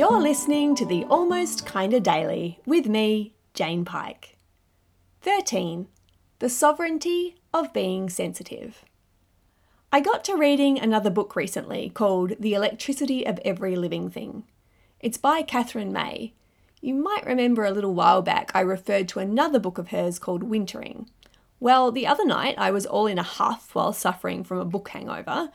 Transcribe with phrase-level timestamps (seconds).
[0.00, 4.38] You're listening to the Almost Kinda Daily with me, Jane Pike.
[5.20, 5.88] 13.
[6.38, 8.82] The Sovereignty of Being Sensitive.
[9.92, 14.44] I got to reading another book recently called The Electricity of Every Living Thing.
[15.00, 16.32] It's by Katherine May.
[16.80, 20.42] You might remember a little while back I referred to another book of hers called
[20.42, 21.10] Wintering.
[21.60, 24.88] Well, the other night I was all in a huff while suffering from a book
[24.88, 25.50] hangover.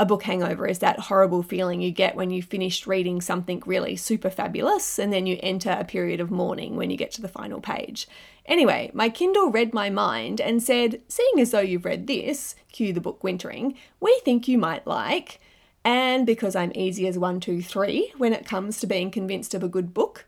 [0.00, 3.96] A book hangover is that horrible feeling you get when you finished reading something really
[3.96, 7.28] super fabulous and then you enter a period of mourning when you get to the
[7.28, 8.08] final page.
[8.46, 12.94] Anyway, my Kindle read my mind and said, Seeing as though you've read this, cue
[12.94, 15.38] the book Wintering, we think you might like.
[15.84, 19.62] And because I'm easy as one, two, three when it comes to being convinced of
[19.62, 20.24] a good book,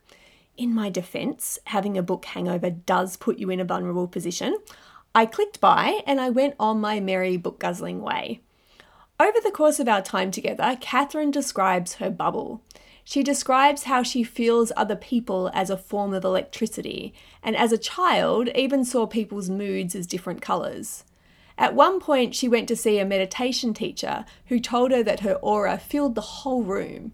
[0.55, 4.59] in my defense, having a book hangover does put you in a vulnerable position.
[5.15, 8.43] I clicked buy and I went on my merry book guzzling way.
[9.23, 12.61] Over the course of our time together, Katherine describes her bubble.
[13.05, 17.79] She describes how she feels other people as a form of electricity, and as a
[17.79, 21.05] child, even saw people's moods as different colours.
[21.57, 25.35] At one point, she went to see a meditation teacher who told her that her
[25.35, 27.13] aura filled the whole room.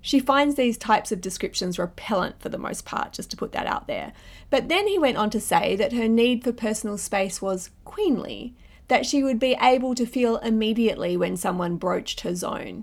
[0.00, 3.66] She finds these types of descriptions repellent for the most part, just to put that
[3.66, 4.14] out there.
[4.48, 8.54] But then he went on to say that her need for personal space was queenly,
[8.90, 12.82] that she would be able to feel immediately when someone broached her zone.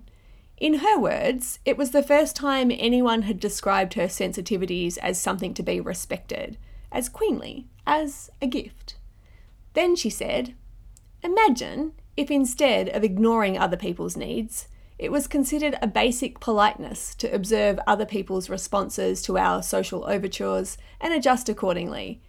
[0.55, 5.53] In her words, it was the first time anyone had described her sensitivities as something
[5.53, 6.57] to be respected,
[6.93, 8.95] as queenly, as a gift.
[9.73, 10.55] Then she said,
[11.23, 17.31] Imagine if instead of ignoring other people's needs, it was considered a basic politeness to
[17.35, 22.21] observe other people's responses to our social overtures and adjust accordingly.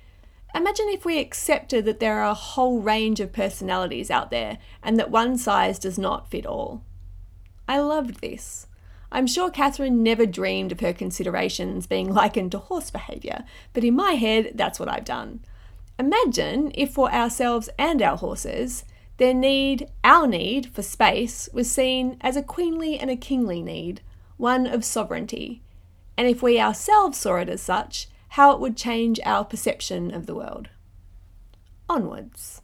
[0.59, 4.99] Imagine if we accepted that there are a whole range of personalities out there and
[4.99, 6.83] that one size does not fit all.
[7.69, 8.67] I loved this.
[9.13, 13.95] I'm sure Katherine never dreamed of her considerations being likened to horse behaviour, but in
[13.95, 15.45] my head, that's what I've done.
[15.97, 18.85] Imagine if for ourselves and our horses,
[19.19, 24.01] their need, our need for space, was seen as a queenly and a kingly need,
[24.37, 25.63] one of sovereignty.
[26.17, 30.27] And if we ourselves saw it as such, how it would change our perception of
[30.27, 30.69] the world.
[31.89, 32.63] Onwards.